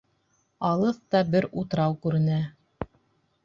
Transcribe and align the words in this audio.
Алыҫта 0.69 1.21
бер 1.35 1.47
утрау 1.63 1.95
күренә. 2.07 2.43